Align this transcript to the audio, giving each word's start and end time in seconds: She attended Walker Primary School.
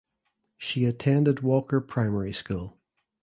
She 0.57 0.85
attended 0.85 1.41
Walker 1.41 1.79
Primary 1.79 2.33
School. 2.33 2.79